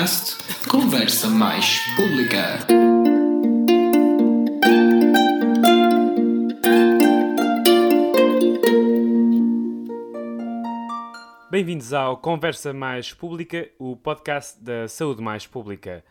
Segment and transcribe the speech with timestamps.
[0.00, 2.66] podcast Conversa Mais Pública.
[11.50, 16.02] Bem-vindos ao Conversa Mais Pública, o podcast da saúde mais pública.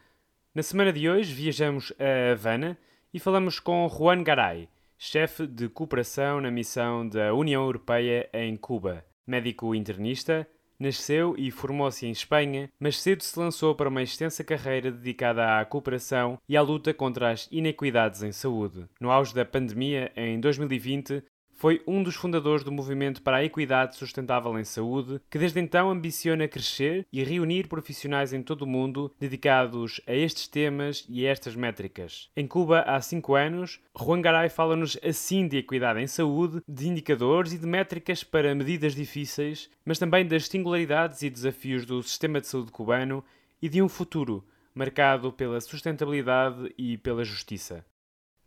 [0.53, 2.77] Na semana de hoje viajamos a Havana
[3.11, 4.69] e falamos com Juan Garay,
[4.99, 10.47] chefe de cooperação na missão da União Europeia em Cuba, médico internista,
[10.79, 15.65] Nasceu e formou-se em Espanha, mas cedo se lançou para uma extensa carreira dedicada à
[15.65, 18.85] cooperação e à luta contra as inequidades em saúde.
[18.99, 21.21] No auge da pandemia, em 2020,
[21.59, 25.91] foi um dos fundadores do movimento para a equidade sustentável em saúde, que desde então
[25.91, 31.29] ambiciona crescer e reunir profissionais em todo o mundo dedicados a estes temas e a
[31.29, 32.29] estas métricas.
[32.33, 37.51] Em Cuba, há cinco anos, Juan Garay fala-nos assim de equidade em saúde, de indicadores
[37.51, 42.47] e de métricas para medidas difíceis, mas também das singularidades e desafios do sistema de
[42.47, 43.21] saúde cubano
[43.61, 47.85] e de um futuro marcado pela sustentabilidade e pela justiça.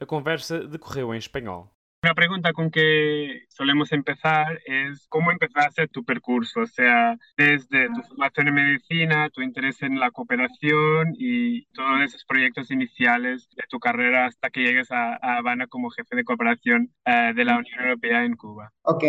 [0.01, 1.71] A conversa decorreu em espanhol.
[2.05, 8.03] Una pregunta con que solemos empezar es cómo empezaste tu percurso, o sea, desde tu
[8.03, 13.79] formación en medicina, tu interés en la cooperación y todos esos proyectos iniciales de tu
[13.79, 18.25] carrera hasta que llegues a, Habana como jefe de cooperación eh, de la Unión Europea
[18.25, 18.73] en Cuba.
[18.83, 19.05] Ok,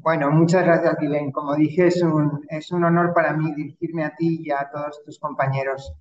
[0.00, 1.32] bueno, muchas gracias, Guilén.
[1.32, 5.02] Como dije, es un, es un honor para mí dirigirme a ti y a todos
[5.02, 5.94] tus compañeros.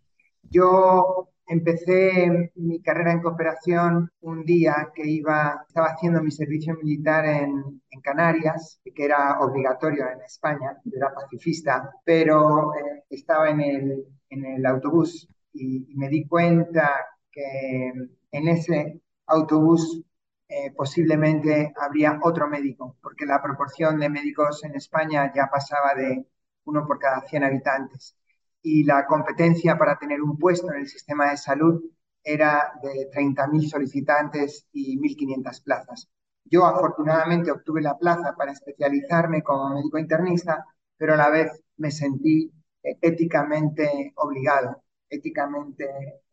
[0.49, 7.25] Yo Empecé mi carrera en cooperación un día que iba, estaba haciendo mi servicio militar
[7.25, 14.05] en, Canarias, que era obligatorio en España, yo era pacifista, pero eh, estaba en el,
[14.29, 16.91] en el autobús y, me di cuenta
[17.31, 17.93] que
[18.31, 20.03] en ese autobús
[20.49, 26.25] eh, posiblemente habría otro médico, porque la proporción de médicos en España ya pasaba de
[26.65, 28.17] uno por cada 100 habitantes
[28.63, 31.83] y la competencia para tener un puesto en el sistema de salud
[32.23, 36.09] era de 30.000 solicitantes y 1.500 plazas.
[36.45, 40.65] Yo afortunadamente obtuve la plaza para especializarme como médico internista,
[40.97, 42.51] pero a la vez me sentí
[42.83, 45.85] eh, éticamente obligado, éticamente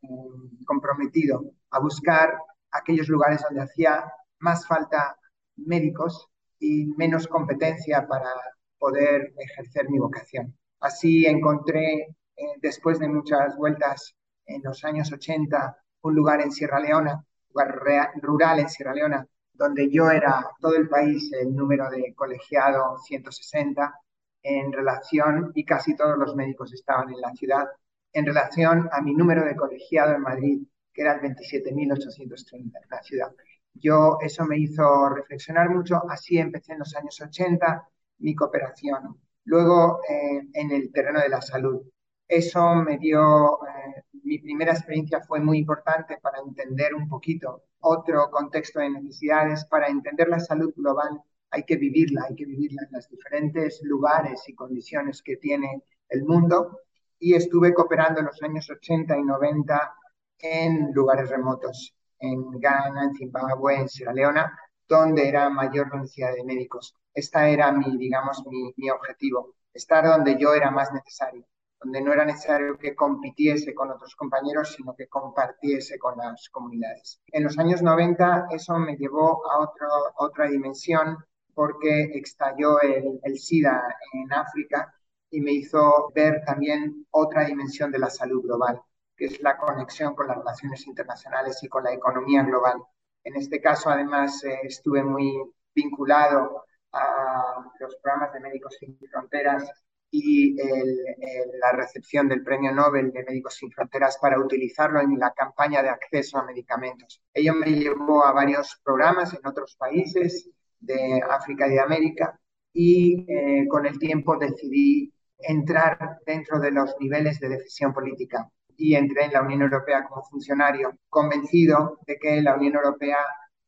[0.02, 2.38] em, comprometido a buscar
[2.70, 4.04] aquellos lugares donde hacía
[4.38, 5.16] más falta
[5.56, 6.28] médicos
[6.60, 8.30] y menos competencia para
[8.78, 10.56] poder ejercer mi vocación.
[10.80, 14.14] Así encontré eh, después de muchas vueltas
[14.46, 17.82] en los años 80, un lugar en Sierra Leona, lugar
[18.22, 23.94] rural en Sierra Leona, donde yo era todo el país el número de colegiado 160
[24.42, 27.66] en relación, y casi todos los médicos estaban en la ciudad,
[28.12, 30.62] en relación a mi número de colegiado en Madrid,
[30.94, 33.32] que era el 27.830 en la ciudad.
[33.74, 37.86] Yo, eso me hizo reflexionar mucho, así empecé en los años 80
[38.20, 39.20] mi cooperación.
[39.44, 41.82] Luego, eh, en el terreno de la salud,
[42.30, 48.30] eso me dio, eh, mi primera experiencia fue muy importante para entender un poquito otro
[48.30, 51.20] contexto de necesidades, para entender la salud global
[51.50, 56.24] hay que vivirla, hay que vivirla en los diferentes lugares y condiciones que tiene el
[56.24, 56.78] mundo.
[57.18, 59.94] Y estuve cooperando en los años 80 y 90
[60.38, 64.56] en lugares remotos, en Ghana, en Zimbabue, en Sierra Leona,
[64.88, 66.94] donde era mayor necesidad de médicos.
[67.12, 71.44] Esta era mi, digamos, mi, mi objetivo, estar donde yo era más necesario
[71.82, 77.20] donde no era necesario que compitiese con otros compañeros, sino que compartiese con las comunidades.
[77.28, 81.16] En los años 90 eso me llevó a otro, otra dimensión
[81.54, 83.82] porque estalló el, SIDA
[84.12, 84.94] en África
[85.30, 88.80] y me hizo ver también otra dimensión de la salud global,
[89.16, 92.82] que es la conexión con las relaciones internacionales y con la economía global.
[93.24, 95.32] En este caso, además, eh, estuve muy
[95.74, 99.70] vinculado a los programas de Médicos Sin Fronteras
[100.10, 105.82] y la recepción del Premio Nobel de Médicos Sin Fronteras para utilizarlo en la campaña
[105.82, 107.22] de acceso a medicamentos.
[107.32, 110.50] Ello me llevó a varios programas en otros países
[110.80, 112.40] de África y de América
[112.72, 118.94] y eh, con el tiempo decidí entrar dentro de los niveles de decisión política y
[118.94, 123.18] entré en la Unión Europea como funcionario, convencido de que la Unión Europea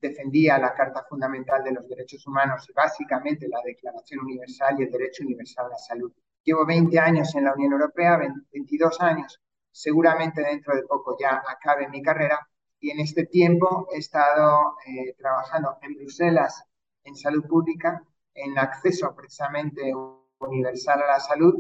[0.01, 4.91] defendía la Carta Fundamental de los Derechos Humanos y básicamente la Declaración Universal y el
[4.91, 6.13] Derecho Universal a la Salud.
[6.45, 8.19] Llevo 20 años en la Unión Europea,
[8.53, 9.41] 22 años,
[9.71, 12.39] seguramente dentro de poco ya acabe mi carrera
[12.81, 16.65] y en este tiempo he estado eh, trabajando en Bruselas
[17.05, 18.03] en salud pública,
[18.35, 19.93] en acceso precisamente
[20.41, 21.55] universal a la salud,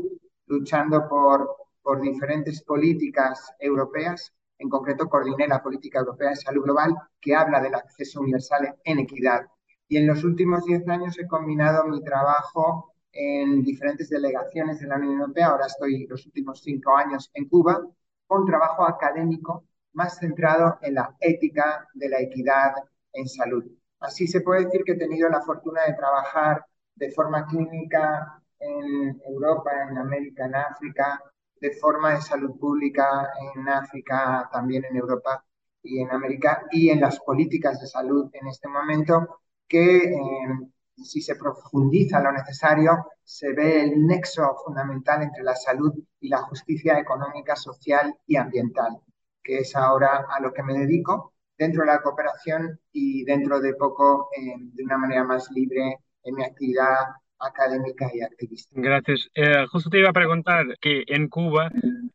[0.46, 4.32] luchando por, por diferentes políticas europeas.
[4.58, 8.99] En concreto, coordiné la política europea de salud global que habla del acceso universal en
[8.99, 9.46] equidad.
[9.87, 14.97] Y en los últimos 10 años he combinado mi trabajo en diferentes delegaciones de la
[14.97, 15.49] Unión Europea.
[15.49, 17.87] Ahora estoy los últimos cinco años en Cuba
[18.26, 22.73] con trabajo académico más centrado en la ética de la equidad
[23.12, 23.64] en salud.
[24.00, 26.64] Así se puede decir que he tenido la fortuna de trabajar
[26.94, 31.20] de forma clínica en Europa, en América, en África,
[31.61, 35.44] de forma de salud pública en África, también en Europa
[35.82, 40.49] y en América, y en las políticas de salud en este momento, que eh,
[40.97, 46.39] si se profundiza lo necesario, se ve el nexo fundamental entre la salud y la
[46.39, 48.99] justicia económica, social y ambiental,
[49.43, 53.75] que es ahora a lo que me dedico dentro de la cooperación y dentro de
[53.75, 57.06] poco, eh, de una manera más libre, en mi actividad
[57.39, 58.71] académica y activista.
[58.75, 59.29] Gracias.
[59.35, 61.71] Eh, justo te iba a preguntar que en Cuba,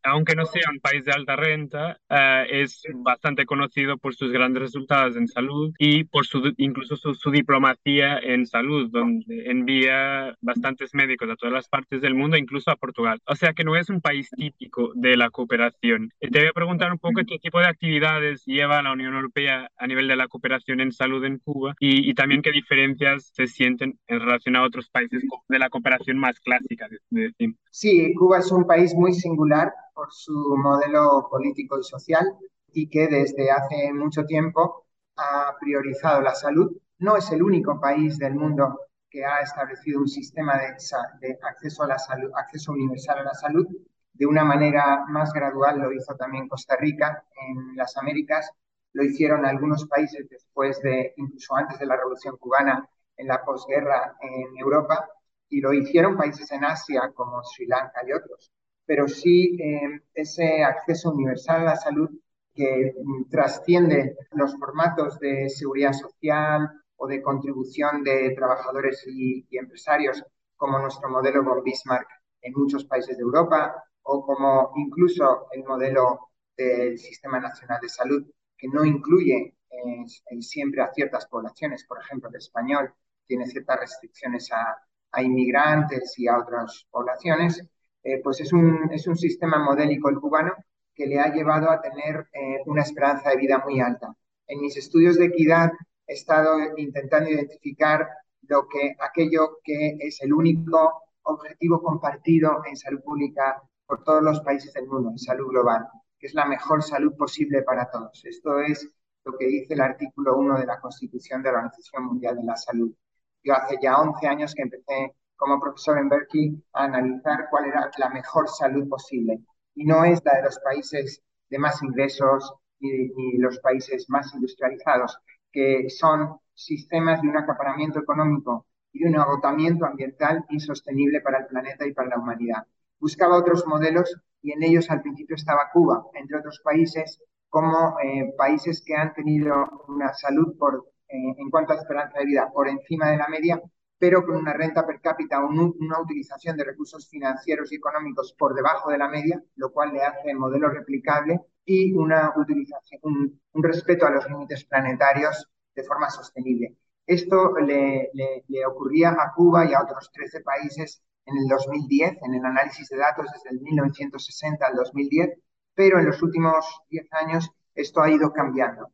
[0.07, 4.63] aunque no sea un país de alta renta, eh, es bastante conocido por sus grandes
[4.63, 10.93] resultados en salud y por su, incluso su, su, diplomacia en salud, donde envía bastantes
[10.93, 13.19] médicos a todas las partes del mundo, incluso a Portugal.
[13.25, 16.11] O sea que no es un país típico de la cooperación.
[16.21, 19.69] Eh, te voy a preguntar un poco qué tipo de actividades lleva la Unión Europea
[19.77, 23.47] a nivel de la cooperación en salud en Cuba y, y también qué diferencias se
[23.47, 26.87] sienten en relación a otros países de la cooperación más clásica.
[27.09, 27.33] De,
[27.69, 32.37] Sí, Cuba es un país muy singular por su modelo político y social
[32.71, 34.85] y que desde hace mucho tiempo
[35.15, 36.71] ha priorizado la salud.
[36.99, 38.79] No es el único país del mundo
[39.09, 40.75] que ha establecido un sistema de,
[41.19, 43.65] de acceso a la salud, acceso universal a la salud.
[44.13, 48.51] De una manera más gradual lo hizo también Costa Rica en las Américas,
[48.93, 54.15] lo hicieron algunos países después de, incluso antes de la Revolución Cubana, en la posguerra
[54.21, 55.09] en Europa
[55.49, 58.51] y lo hicieron países en Asia como Sri Lanka y otros.
[58.87, 62.09] Pero sí eh, ese acceso universal a la salud
[62.55, 69.57] que mm, trasciende los formatos de seguridad social o de contribución de trabajadores y, y
[69.59, 70.23] empresarios,
[70.55, 72.07] como nuestro modelo von Bismarck
[72.41, 78.25] en muchos países de Europa, o como incluso el modelo del Sistema Nacional de Salud,
[78.57, 82.93] que no incluye eh, siempre a ciertas poblaciones, por ejemplo, el español,
[83.25, 84.77] tiene ciertas restricciones a,
[85.19, 87.65] inmigrantes y a otras poblaciones,
[88.07, 90.53] eh, pues es un, es un sistema modélico el cubano
[90.95, 94.15] que le ha llevado a tener eh, una esperanza de vida muy alta.
[94.47, 95.73] En mis estudios de equidad
[96.07, 98.07] he estado intentando identificar
[98.43, 104.39] lo que, aquello que es el único objetivo compartido en salud pública por todos los
[104.39, 105.85] países del mundo, en salud global,
[106.17, 108.23] que es la mejor salud posible para todos.
[108.23, 108.89] Esto es
[109.25, 112.55] lo que dice el artículo 1 de la Constitución de la Organización Mundial de la
[112.55, 112.95] Salud.
[113.43, 117.89] Yo hace ya 11 años que empecé como profesor en Berkeley a analizar cuál era
[117.97, 119.39] la mejor salud posible.
[119.75, 125.17] Y no es la de los países de más ingresos ni, los países más industrializados,
[125.51, 131.47] que son sistemas de un acaparamiento económico y de un agotamiento ambiental insostenible para el
[131.47, 132.65] planeta y para la humanidad.
[132.99, 138.33] Buscaba otros modelos y en ellos al principio estaba Cuba, entre otros países, como eh,
[138.37, 142.67] países que han tenido una salud por eh, en cuanto a esperanza de vida por
[142.67, 143.61] encima de la media,
[143.99, 148.53] pero con una renta per cápita o una utilización de recursos financieros y económicos por
[148.53, 154.05] debajo de la media, lo cual le hace modelo replicable y una utilización, un, respeto
[154.05, 156.77] a los límites planetarios de forma sostenible.
[157.05, 162.33] Esto le, le, ocurría a Cuba y a otros 13 países en el 2010, en
[162.35, 165.39] el análisis de datos desde el 1960 al 2010,
[165.73, 168.91] pero en los últimos 10 años esto ha ido cambiando.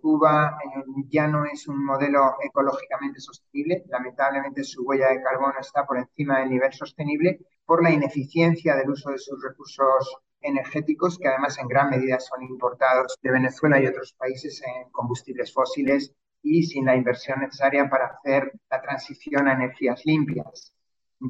[0.00, 3.84] Cuba eh, ya no es un modelo ecológicamente sostenible.
[3.88, 8.90] Lamentablemente su huella de carbono está por encima del nivel sostenible por la ineficiencia del
[8.90, 13.86] uso de sus recursos energéticos, que además en gran medida son importados de Venezuela y
[13.86, 19.54] otros países en combustibles fósiles y sin la inversión necesaria para hacer la transición a
[19.54, 20.72] energías limpias.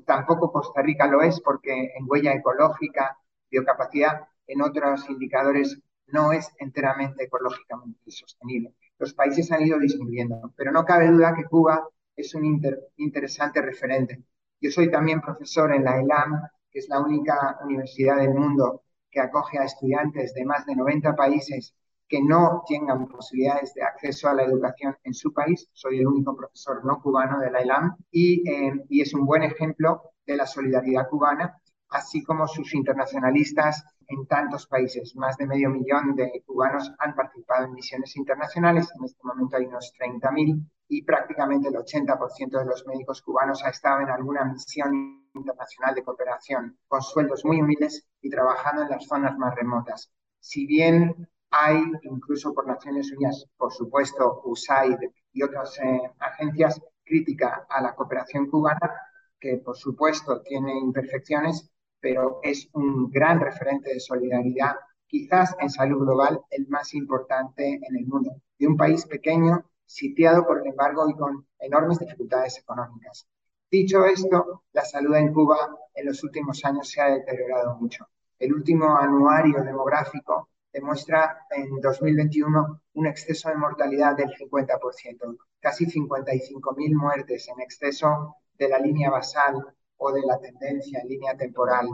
[0.05, 3.17] Tampoco Costa Rica lo es porque en huella ecológica,
[3.51, 8.75] biocapacidad, en otros indicadores no es enteramente ecológicamente sostenible.
[8.99, 12.61] Los países han ido disminuyendo, pero no cabe duda que Cuba es un
[12.97, 14.23] interesante referente.
[14.61, 19.21] Yo soy también profesor en la ELAM, que es la única universidad del mundo que
[19.21, 21.75] acoge a estudiantes de más de 90 países
[22.09, 25.69] que no tengan posibilidades de acceso a la educación en su país.
[25.73, 29.43] Soy el único profesor no cubano de la ELAM y, eh, y es un buen
[29.43, 35.15] ejemplo de la solidaridad cubana, así como sus internacionalistas en tantos países.
[35.17, 38.89] Más de medio millón de cubanos han participado en misiones internacionales.
[38.99, 43.71] En este momento hay unos 30.000 y prácticamente el 80% de los médicos cubanos ha
[43.71, 49.07] estado en alguna misión internacional de cooperación con sueldos muy humildes y trabajando en las
[49.07, 50.11] zonas más remotas.
[50.39, 54.99] Si bien hay, incluso por Naciones Unidas, por supuesto, USAID
[55.33, 58.93] y otras eh, agencias, crítica a la cooperación cubana,
[59.39, 61.71] que por supuesto tiene imperfecciones,
[62.07, 64.77] pero es un gran referente de solidaridad
[65.09, 70.47] quizás en salud global el más importante en el mundo, de un país pequeño, sitiado
[70.47, 73.27] por el embargo y con enormes dificultades económicas.
[73.69, 78.07] Dicho esto, la salud en Cuba en los últimos años se ha deteriorado mucho.
[78.39, 86.95] El último anuario demográfico demuestra en 2021 un exceso de mortalidad del 50%, casi 55.000
[86.95, 91.89] muertes en exceso de la línea basal o de la tendencia en línea temporal,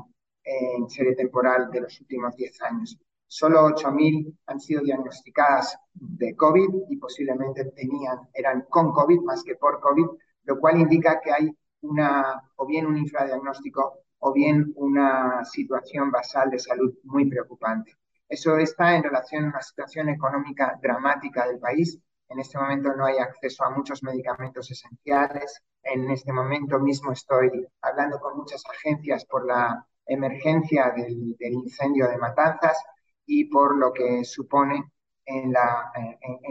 [0.45, 2.99] en serie temporal de los últimos 10 años.
[3.27, 9.55] Solo 8.000 han sido diagnosticadas de COVID y posiblemente tenían, eran con COVID más que
[9.57, 10.07] por COVID,
[10.45, 16.51] lo cual indica que hay una, o bien un infradiagnóstico o bien una situación basal
[16.51, 17.97] de salud muy preocupante.
[18.29, 21.99] Eso está en relación a una situación económica dramática del país.
[22.33, 25.63] En este momento no hay acceso a muchos medicamentos esenciales.
[25.83, 32.17] En este momento mismo estoy hablando con muchas agencias por la emergencia del, incendio de
[32.17, 32.83] Matanzas
[33.27, 34.83] y por lo que supone
[35.27, 35.53] en,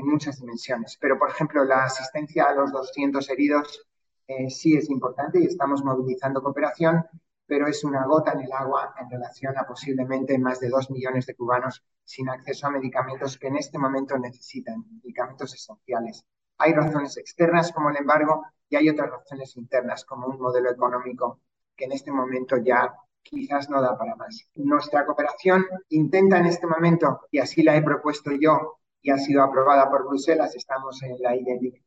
[0.04, 0.98] muchas dimensiones.
[1.02, 3.88] Pero, por ejemplo, la asistencia a los 200 heridos
[4.28, 7.04] eh, sí es importante y estamos movilizando cooperación,
[7.46, 11.26] pero es una gota en el agua en relación a posiblemente más de dos millones
[11.26, 16.26] de cubanos sin acceso a medicamentos que en este momento necesitan, medicamentos esenciales.
[16.58, 21.42] Hay razones externas como el embargo y hay otras razones internas como un modelo económico
[21.76, 22.94] que en este momento ya
[23.24, 24.48] quizás no da para más.
[24.56, 29.44] Nuestra cooperación intenta en este momento, y así la he propuesto yo y ha sido
[29.44, 31.34] aprobada por Bruselas, estamos en la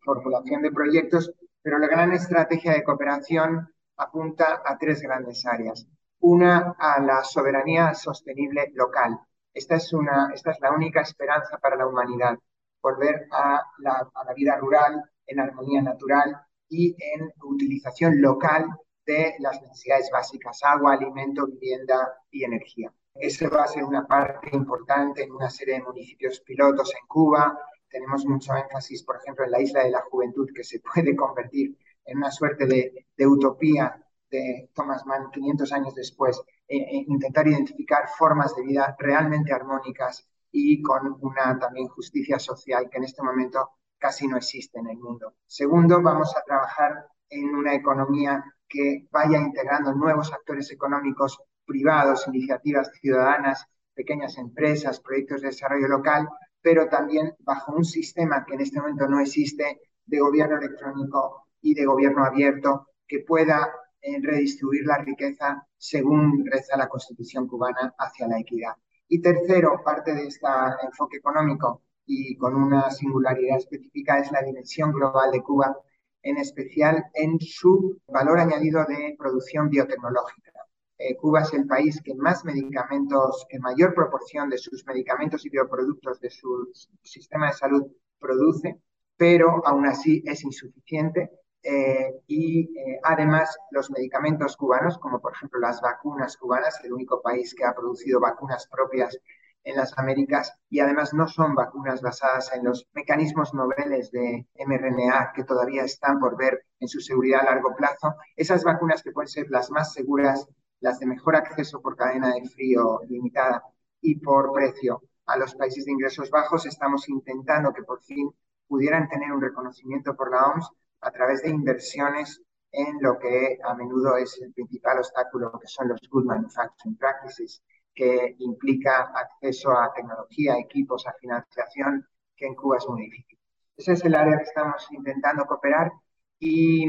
[0.04, 1.32] formulación de proyectos,
[1.62, 5.86] pero la gran estrategia de cooperación apunta a tres grandes áreas.
[6.20, 9.18] Una, a la soberanía sostenible local.
[9.52, 12.38] Esta es, una, esta es la única esperanza para la humanidad,
[12.82, 16.36] volver a la, a la vida rural en armonía natural
[16.68, 18.66] y en utilización local
[19.06, 22.92] de las necesidades básicas, agua, alimento, vivienda y energía.
[23.14, 27.56] Ese va a ser una parte importante en una serie de municipios pilotos en Cuba.
[27.88, 31.76] Tenemos mucho énfasis, por ejemplo, en la isla de la juventud, que se puede convertir
[32.04, 38.08] en una suerte de, utopía de Thomas Mann 500 años después, e, e intentar identificar
[38.18, 43.70] formas de vida realmente armónicas y con una también justicia social que en este momento
[43.98, 45.34] casi no existe en el mundo.
[45.46, 52.90] Segundo, vamos a trabajar en una economía que vaya integrando nuevos actores económicos privados, iniciativas
[53.00, 56.28] ciudadanas, pequeñas empresas, proyectos de desarrollo local,
[56.60, 61.74] pero también bajo un sistema que en este momento no existe de gobierno electrónico y
[61.74, 68.28] de gobierno abierto que pueda eh, redistribuir la riqueza según reza la Constitución cubana hacia
[68.28, 68.74] la equidad.
[69.08, 70.46] Y tercero, parte de este
[70.82, 75.74] enfoque económico y con una singularidad específica es la dimensión global de Cuba
[76.22, 80.52] en especial en su valor añadido de producción biotecnológica.
[80.98, 85.50] Eh, Cuba es el país que más medicamentos, en mayor proporción de sus medicamentos y
[85.50, 86.70] bioproductos de su
[87.02, 87.86] sistema de salud
[88.18, 88.80] produce,
[89.16, 91.30] pero aún así es insuficiente
[91.64, 97.22] eh, y eh, además los medicamentos cubanos, como por ejemplo las vacunas cubanas, el único
[97.22, 99.18] país que ha producido vacunas propias
[99.64, 105.32] en las Américas y además no son vacunas basadas en los mecanismos noveles de mRNA
[105.34, 108.14] que todavía están por ver en su seguridad a largo plazo.
[108.36, 110.46] Esas vacunas que pueden ser las más seguras,
[110.80, 113.62] las de mejor acceso por cadena de frío limitada
[114.02, 118.30] y por precio a los países de ingresos bajos, estamos intentando que por fin
[118.68, 120.70] pudieran tener un reconocimiento por la OMS
[121.04, 122.42] a través de inversiones
[122.72, 127.62] en lo que a menudo es el principal obstáculo, que son los Good Manufacturing Practices,
[127.94, 133.38] que implica acceso a tecnología, equipos, a financiación, que en Cuba es muy difícil.
[133.76, 135.92] Ese es el área que estamos intentando cooperar
[136.38, 136.86] y,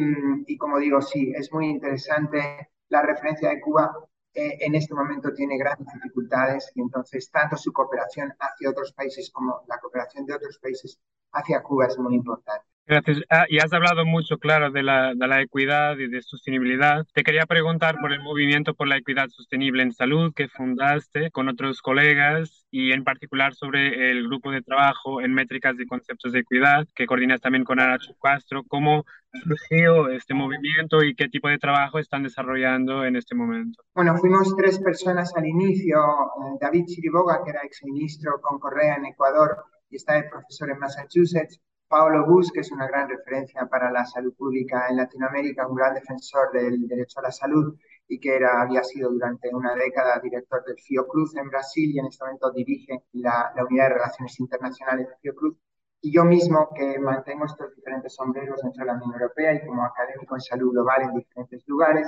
[0.48, 3.94] y como digo, sí, es muy interesante la referencia de Cuba.
[4.34, 9.30] Eh, en este momento tiene grandes dificultades y entonces tanto su cooperación hacia otros países
[9.32, 11.00] como la cooperación de otros países
[11.32, 12.75] hacia Cuba es muy importante.
[12.88, 13.22] Gracias.
[13.32, 17.04] Ah, y has hablado mucho, claro, de la, de la, equidad y de sostenibilidad.
[17.14, 21.50] Te quería preguntar por el movimiento por la equidad sostenible en salud que fundaste con
[21.50, 26.40] otros colegas y en particular sobre el grupo de trabajo en métricas y conceptos de
[26.42, 28.64] equidad que coordinas también con Aracho Castro.
[28.68, 29.04] ¿Cómo
[29.44, 33.82] surgió este movimiento y qué tipo de trabajo están desarrollando en este momento?
[33.96, 35.98] Bueno, fuimos tres personas al inicio.
[35.98, 39.58] Eh, David Chiriboga, que era exministro con Correa en Ecuador
[39.90, 41.60] y está de profesor en Massachusetts.
[41.88, 45.94] Paolo Bus, que es una gran referencia para la salud pública en Latinoamérica, un gran
[45.94, 47.78] defensor del derecho a la salud
[48.08, 52.08] y que era, había sido durante una década director del Fiocruz en Brasil y en
[52.08, 55.58] este momento dirige la, Unidad de Relaciones Internacionales del Fiocruz.
[56.02, 59.84] Y yo mismo, que mantengo estos diferentes sombreros dentro de la Unión Europea y como
[59.84, 62.08] académico en salud global en diferentes lugares,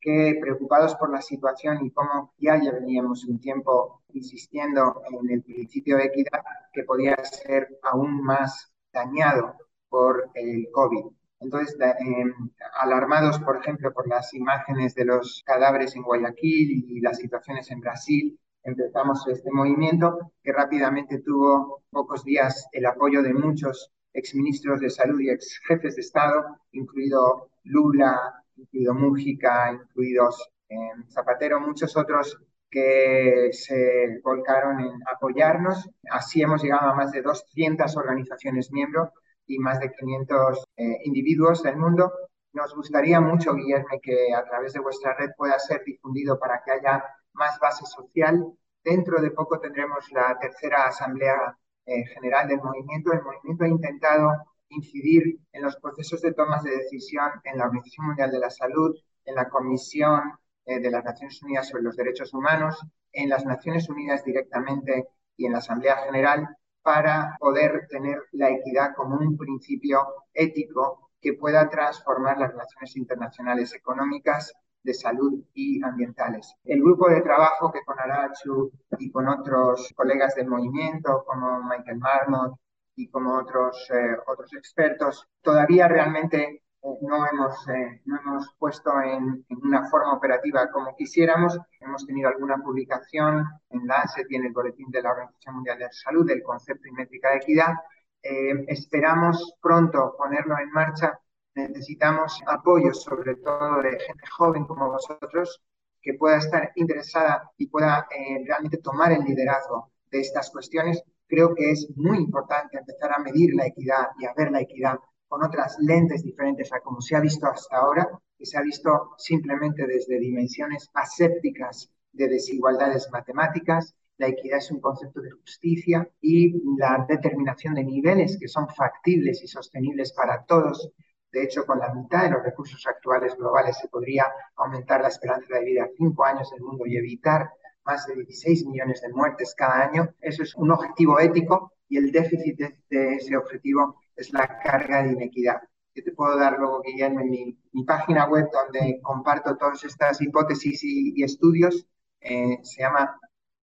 [0.00, 5.96] que preocupados por la situación y cómo ya, veníamos un tiempo insistiendo en el principio
[5.96, 6.42] de equidad
[6.72, 9.54] que podía ser aún más dañado
[9.88, 11.06] por el COVID.
[11.40, 12.34] Entonces, em,
[12.80, 17.80] alarmados, por ejemplo, por las imágenes de los cadáveres en Guayaquil y las situaciones en
[17.80, 24.90] Brasil, empezamos este movimiento que rápidamente tuvo pocos días el apoyo de muchos exministros de
[24.90, 32.36] salud y ex jefes de Estado, incluido Lula, incluido Mújica, incluidos em, Zapatero, muchos otros
[32.70, 35.88] que se volcaron en apoyarnos.
[36.10, 39.10] Así hemos llegado a más de 200 organizaciones miembros
[39.46, 42.12] y más de 500 eh, individuos del mundo.
[42.52, 46.72] Nos gustaría mucho, Guillermo, que a través de vuestra red pueda ser difundido para que
[46.72, 48.44] haya más base social.
[48.82, 51.56] Dentro de poco tendremos la tercera asamblea
[51.86, 53.12] eh, general del movimiento.
[53.12, 54.32] El movimiento ha intentado
[54.70, 58.94] incidir en los procesos de tomas de decisión en la Organización Mundial de la Salud,
[59.24, 60.20] en la Comisión
[60.68, 62.78] eh, de las Naciones Unidas sobre los Derechos Humanos,
[63.10, 66.46] en las Naciones Unidas directamente y en la Asamblea General
[66.82, 73.74] para poder tener la equidad como un principio ético que pueda transformar las relaciones internacionales
[73.74, 76.54] económicas de salud y ambientales.
[76.64, 81.98] El grupo de trabajo que con Arachu y con otros colegas del movimiento, como Michael
[81.98, 82.58] Marmot
[82.94, 89.44] y como otros, eh, otros expertos, todavía realmente no hemos, eh, no hemos puesto en,
[89.62, 91.58] una forma operativa como quisiéramos.
[91.80, 95.84] Hemos tenido alguna publicación en Lancet y en el Boletín de la Organización Mundial de
[95.84, 97.74] la Salud del concepto y métrica de equidad.
[98.22, 101.18] Eh, esperamos pronto ponerlo en marcha.
[101.54, 105.60] Necesitamos apoyo, sobre todo de gente joven como vosotros,
[106.00, 111.02] que pueda estar interesada y pueda eh, realmente tomar el liderazgo de estas cuestiones.
[111.26, 114.98] Creo que es muy importante empezar a medir la equidad y a ver la equidad
[115.28, 119.10] con otras lentes diferentes a como se ha visto hasta ahora, que se ha visto
[119.18, 123.94] simplemente desde dimensiones asépticas de desigualdades matemáticas.
[124.16, 129.42] La equidad es un concepto de justicia y la determinación de niveles que son factibles
[129.42, 130.90] y sostenibles para todos.
[131.30, 135.54] De hecho, con la mitad de los recursos actuales globales se podría aumentar la esperanza
[135.54, 137.50] de vida a cinco años del mundo y evitar
[137.84, 140.14] más de 16 millones de muertes cada año.
[140.20, 145.12] Eso es un objetivo ético y el déficit de, ese objetivo es la carga de
[145.12, 145.62] inequidad.
[145.94, 150.20] Yo te puedo dar luego, Guillermo, en mi, mi página web donde comparto todas estas
[150.20, 151.86] hipótesis y, estudios.
[152.20, 153.18] Eh, se llama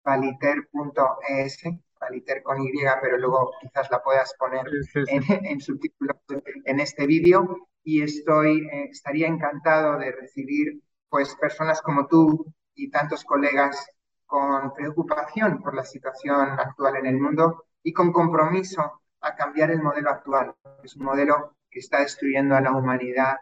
[0.03, 1.63] valiter.es,
[1.99, 4.65] valiter con Y, pero luego quizás la puedas poner
[5.07, 6.17] En, en subtítulos
[6.65, 7.67] en este vídeo.
[7.83, 13.89] Y estoy, eh, estaría encantado de recibir pues, personas como tú y tantos colegas
[14.25, 19.81] con preocupación por la situación actual en el mundo y con compromiso a cambiar el
[19.81, 20.53] modelo actual,
[20.83, 23.37] es un modelo que está destruyendo a la humanidad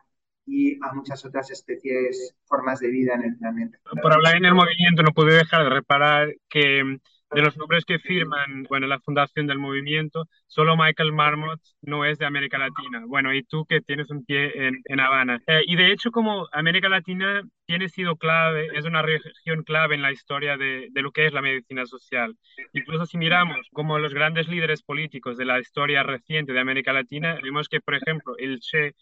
[0.45, 3.79] y a muchas otras especies, formas de vida en el planeta.
[4.01, 6.99] Por hablar en el movimiento, no pude dejar de reparar que
[7.31, 12.17] de los nombres que firman, bueno, la fundación del movimiento, solo Michael Marmot no es
[12.17, 13.03] de América Latina.
[13.07, 15.41] Bueno, y tú que tienes un pie en, en Habana.
[15.47, 20.01] Eh, y de hecho, como América Latina tiene sido clave, es una región clave en
[20.01, 22.35] la historia de, de, lo que es la medicina social.
[22.73, 27.39] Incluso si miramos como los grandes líderes políticos de la historia reciente de América Latina,
[27.41, 28.93] vemos que, por ejemplo, el Che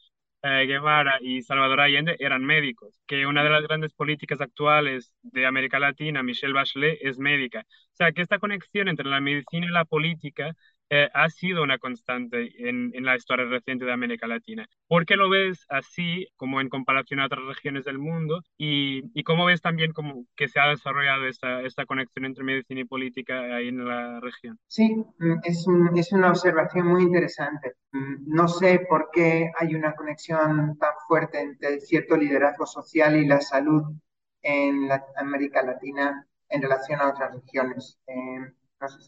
[0.43, 5.45] eh, Guevara y Salvador Allende eran médicos, que una de las grandes políticas actuales de
[5.45, 7.61] América Latina, Michelle Bachelet, es médica.
[7.93, 10.55] O sea, que esta conexión entre la medicina y la política
[10.89, 14.67] eh, ha sido una constante en, en, la historia reciente de América Latina.
[14.87, 18.41] ¿Por qué lo ves así, como en comparación a otras regiones del mundo?
[18.57, 22.81] ¿Y, y cómo ves también como que se ha desarrollado esta, esta conexión entre medicina
[22.81, 24.59] y política ahí en la región?
[24.67, 25.65] Sí, mm, es,
[25.95, 27.73] es una observación muy interesante.
[27.91, 33.25] Mm, no sé por qué hay una conexión tan fuerte entre cierto liderazgo social y
[33.25, 33.83] la salud
[34.41, 37.97] en la América Latina en relación a otras regiones.
[38.05, 39.07] Eh, no sé si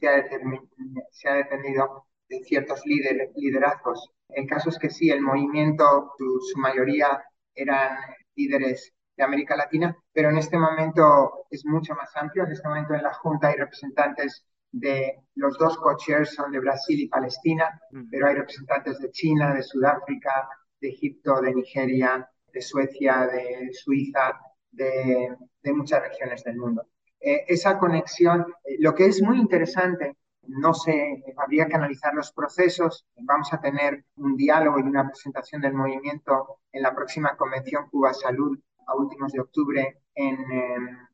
[1.11, 4.09] se ha dependido de ciertos liderazgos.
[4.29, 7.21] El caso es que sí, el movimiento, su, mayoría
[7.53, 7.97] eran
[8.35, 12.45] líderes de América Latina, pero en este momento es mucho más amplio.
[12.45, 16.99] En este momento en la Junta hay representantes de los dos co-chairs son de Brasil
[16.99, 20.47] y Palestina, pero hay representantes de China, de Sudáfrica,
[20.79, 24.39] de Egipto, de Nigeria, de Suecia, de Suiza,
[24.71, 26.87] de muchas regiones del mundo.
[27.25, 28.45] Eh, esa conexión.
[28.63, 33.03] Eh, lo que es muy interesante, no sé, habría que analizar los procesos.
[33.15, 38.13] Vamos a tener un diálogo y una presentación del movimiento en la próxima Convención Cuba
[38.13, 40.37] Salud a últimos de octubre en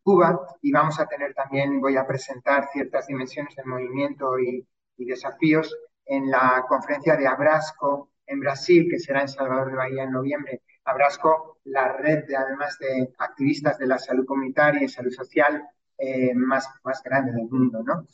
[0.04, 5.06] Cuba y vamos a tener también, voy a presentar ciertas dimensiones del movimiento y, y
[5.06, 5.74] desafíos
[6.06, 10.62] en la conferencia de Abrasco en Brasil, que será en Salvador de Bahía en noviembre.
[10.84, 15.65] Abrasco la red de, además de activistas de la salud comunitaria y salud social
[16.03, 18.07] eh, más, más grande del mundo, ¿no?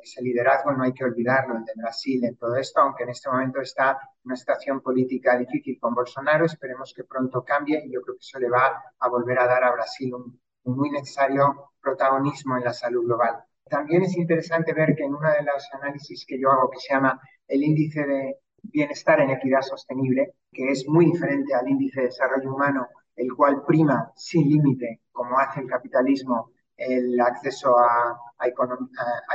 [0.00, 3.28] Ese liderazgo no hay que olvidarlo, el de Brasil en todo esto, aunque en este
[3.28, 8.14] momento está una situación política difícil con Bolsonaro, esperemos que pronto cambie y yo creo
[8.14, 12.56] que eso le va a volver a dar a Brasil un, un muy necesario protagonismo
[12.56, 13.42] en la salud global.
[13.68, 16.94] También es interesante ver que en uno de los análisis que yo hago, que se
[16.94, 22.06] llama el índice de bienestar en equidad sostenible, que es muy diferente al índice de
[22.06, 26.52] desarrollo humano, el cual prima sin límite, como hace el capitalismo,
[26.88, 28.18] el acceso a,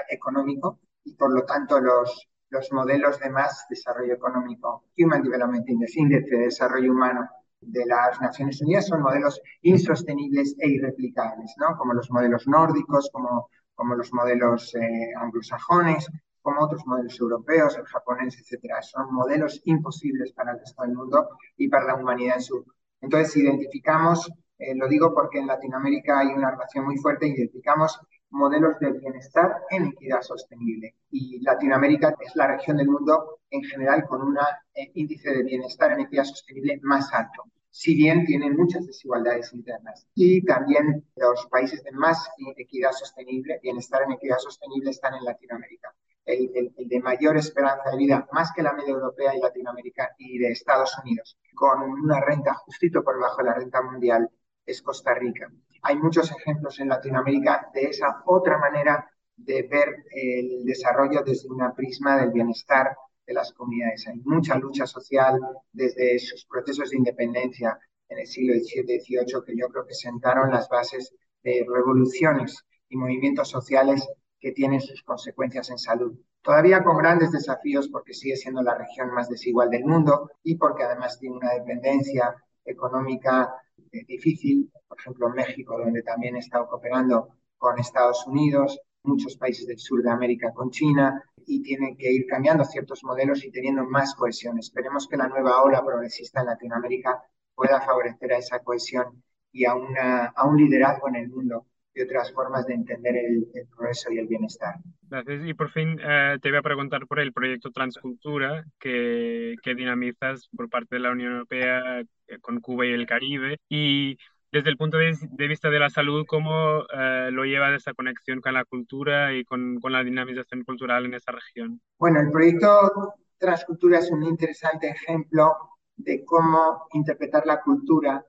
[0.10, 5.96] económico y por lo tanto los, los modelos de más desarrollo económico, Human Development Index,
[5.96, 7.30] índice de desarrollo humano
[7.62, 11.78] de las Naciones Unidas, son modelos insostenibles e irreplicables, ¿no?
[11.78, 16.08] como los modelos nórdicos, como, como los modelos eh, anglosajones,
[16.48, 18.82] como otros modelos europeos, el japonés, etcétera.
[18.82, 22.66] Son modelos imposibles para el resto del mundo y para la humanidad en su.
[23.02, 28.00] Entonces, identificamos eh, lo digo porque en Latinoamérica hay una relación muy fuerte, identificamos
[28.32, 30.96] modelos de bienestar en equidad sostenible.
[31.12, 34.38] Y Latinoamérica es la región del mundo en general con un
[34.74, 40.08] eh, índice de bienestar en equidad sostenible más alto, si bien tiene muchas desigualdades internas.
[40.16, 45.94] Y también los países de más equidad sostenible, bienestar en equidad sostenible, están en Latinoamérica.
[46.26, 50.38] El, el, de mayor esperanza de vida, más que la media europea y Latinoamérica y
[50.40, 54.30] de Estados Unidos, con una renta justito por debajo de la renta mundial
[54.68, 55.50] es Costa Rica.
[55.82, 61.74] Hay muchos ejemplos en Latinoamérica de esa otra manera de ver el desarrollo desde una
[61.74, 64.08] prisma del bienestar de las comunidades.
[64.08, 65.40] Hay mucha lucha social
[65.72, 69.94] desde sus procesos de independencia en el siglo XVII y XVIII que yo creo que
[69.94, 74.08] sentaron las bases de revoluciones y movimientos sociales
[74.40, 76.18] que tienen sus consecuencias en salud.
[76.42, 80.84] Todavía con grandes desafíos porque sigue siendo la región más desigual del mundo y porque
[80.84, 83.54] además tiene una dependencia económica
[83.92, 89.68] eh, difícil, por ejemplo México, donde también he estado cooperando con Estados Unidos, muchos países
[89.68, 93.86] del sur de América con China, y tienen que ir cambiando ciertos modelos y teniendo
[93.86, 94.60] más cohesión.
[94.60, 97.24] Esperemos que la nueva ola progresista en Latinoamérica
[97.56, 102.02] pueda favorecer a esa cohesión y a, una, a un liderazgo en el mundo y
[102.02, 104.76] otras formas de entender el, progreso y el bienestar.
[105.10, 105.46] Gracias.
[105.46, 110.48] Y por fin eh, te voy a preguntar por el proyecto Transcultura que, que dinamizas
[110.56, 112.04] por parte de la Unión Europea
[112.42, 113.58] con Cuba y el Caribe.
[113.70, 114.18] Y
[114.52, 118.54] desde el punto de, vista de la salud, ¿cómo eh, lo lleva esa conexión con
[118.54, 121.82] la cultura y con, con la dinamización cultural en esa región?
[121.98, 125.56] Bueno, el proyecto Transcultura es un interesante ejemplo
[125.96, 128.26] de cómo interpretar la cultura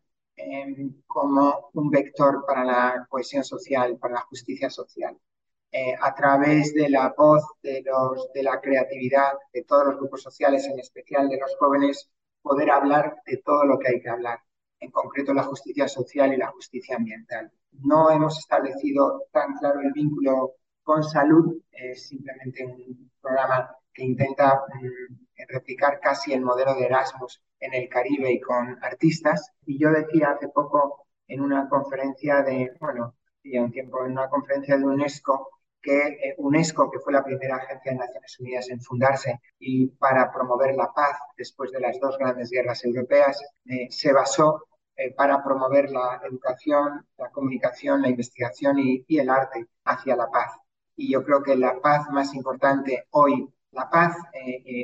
[1.06, 5.16] como un vector para la cohesión social, para la justicia social.
[5.70, 10.22] Eh, a través de la voz, de, los, de la creatividad de todos los grupos
[10.22, 12.08] sociales, en especial de los jóvenes,
[12.48, 14.40] poder hablar de todo lo que hay que hablar,
[14.80, 17.52] en concreto la justicia social y la justicia ambiental.
[17.72, 24.54] No hemos establecido tan claro el vínculo con salud, es simplemente un programa que intenta
[24.54, 29.52] mm, replicar casi el modelo de Erasmus en el Caribe y con artistas.
[29.66, 34.28] Y yo decía hace poco en una conferencia de, bueno, ya un tiempo, en una
[34.28, 35.50] conferencia de UNESCO,
[35.88, 40.30] que eh, UNESCO, que fue la primera agencia de Naciones Unidas en fundarse y para
[40.30, 45.42] promover la paz después de las dos grandes guerras europeas, eh, se basó eh, para
[45.42, 50.52] promover la educación, la comunicación, la investigación y, el arte hacia la paz.
[50.94, 54.16] Y yo creo que la paz más importante hoy la paz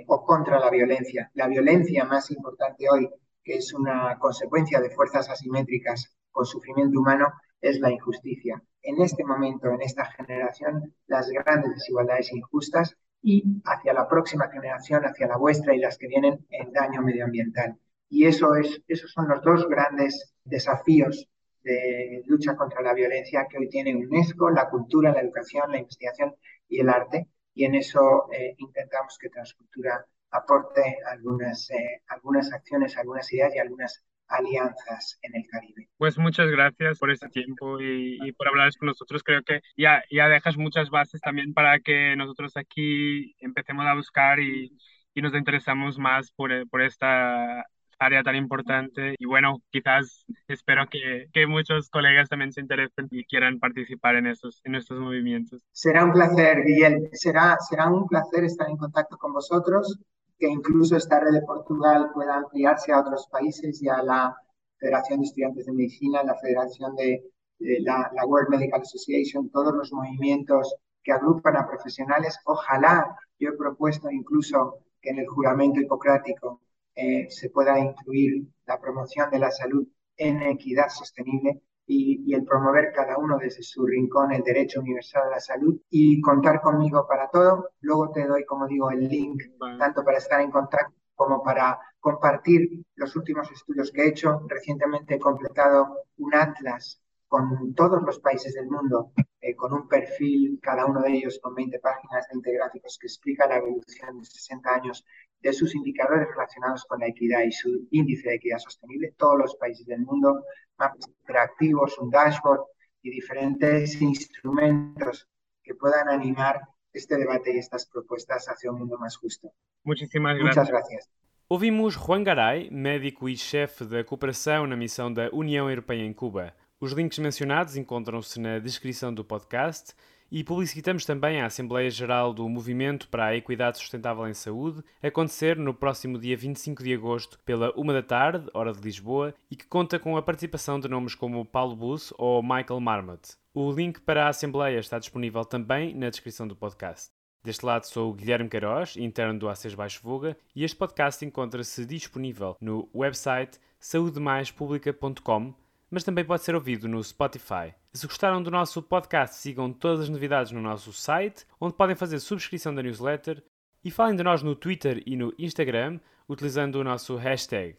[0.06, 1.30] o contra la violencia.
[1.34, 3.10] La violencia más importante hoy,
[3.42, 8.62] que es una consecuencia de fuerzas asimétricas con sufrimiento humano, es la injusticia.
[8.84, 15.04] En este momento, en esta generación, las grandes desigualdades injustas y hacia la próxima generación,
[15.04, 17.78] hacia la vuestra y las que vienen, el daño medioambiental.
[18.10, 21.26] Y eso es, esos son los dos grandes desafíos
[21.62, 26.34] de lucha contra la violencia que hoy tiene UNESCO, la cultura, la educación, la investigación
[26.68, 32.96] y el arte, y en eso eh, intentamos que Transcultura aporte algunas, eh, algunas acciones,
[32.98, 35.88] algunas ideas y algunas alianzas en el Caribe.
[35.96, 39.22] Pues muchas gracias por este tiempo y, por hablar con nosotros.
[39.22, 44.40] Creo que ya, ya dejas muchas bases también para que nosotros aquí empecemos a buscar
[44.40, 44.76] y,
[45.14, 47.64] y nos interesamos más por, por esta
[47.98, 53.24] área tan importante y bueno, quizás espero que, que, muchos colegas también se interesen y
[53.24, 55.62] quieran participar en estos, en estos movimientos.
[55.72, 57.08] Será un placer, Guillermo.
[57.12, 59.98] Será, será un placer estar en contacto con vosotros,
[60.38, 64.36] que incluso esta red de Portugal pueda ampliarse a otros países y a la
[64.78, 67.24] Federación de Estudiantes de Medicina, la Federación de,
[67.58, 72.38] la, World Medical Association, todos los movimientos que agrupan a profesionales.
[72.44, 76.60] Ojalá, yo he propuesto incluso que en el juramento hipocrático
[76.94, 82.92] eh, se pueda incluir la promoción de la salud en equidad sostenible y, el promover
[82.92, 87.28] cada uno desde su rincón el derecho universal a la salud y contar conmigo para
[87.28, 87.70] todo.
[87.80, 89.42] Luego te doy, como digo, el link
[89.78, 94.40] tanto para estar en contacto como para compartir los últimos estudios que he hecho.
[94.48, 100.60] Recientemente he completado un atlas con todos los países del mundo, eh, con un perfil,
[100.62, 104.74] cada uno de ellos con 20 páginas, 20 gráficos, que explica la evolución de 60
[104.74, 105.04] años
[105.44, 109.54] de sus indicadores relacionados con la equidad y su índice de equidad sostenible, todos los
[109.56, 110.42] países del mundo,
[110.78, 112.62] mapas interactivos, un dashboard
[113.02, 115.28] y diferentes instrumentos
[115.62, 116.60] que puedan animar
[116.92, 119.52] este debate y estas propuestas hacia un mundo más justo.
[119.84, 120.56] Muchísimas gracias.
[120.56, 121.10] Muchas gracias.
[121.46, 126.54] Ouvimos Juan Garay, médico e chefe da cooperação na missão da União Europeia em Cuba.
[126.80, 129.94] Os links mencionados encontram-se na descrição do podcast
[130.34, 135.56] e publicitamos também a Assembleia Geral do Movimento para a Equidade Sustentável em Saúde, acontecer
[135.56, 139.64] no próximo dia 25 de agosto, pela uma da tarde, hora de Lisboa, e que
[139.64, 143.36] conta com a participação de nomes como Paulo Bus ou Michael Marmot.
[143.54, 147.12] O link para a Assembleia está disponível também na descrição do podcast.
[147.44, 151.86] Deste lado sou o Guilherme Queiroz, interno do ACES Baixo Voga, e este podcast encontra-se
[151.86, 155.54] disponível no website saudemaispublica.com
[155.94, 157.72] mas também pode ser ouvido no Spotify.
[157.92, 162.18] Se gostaram do nosso podcast, sigam todas as novidades no nosso site, onde podem fazer
[162.18, 163.40] subscrição da newsletter
[163.84, 167.76] e falem de nós no Twitter e no Instagram, utilizando o nosso hashtag.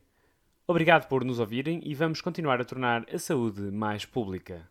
[0.65, 4.65] Obrigado por nos ouvirem e vamos continuar a tornar a saúde mais pública.